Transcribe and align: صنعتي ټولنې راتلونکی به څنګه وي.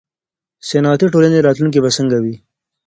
صنعتي 0.69 1.07
ټولنې 1.13 1.39
راتلونکی 1.47 1.79
به 1.83 1.89
څنګه 1.97 2.17
وي. 2.23 2.35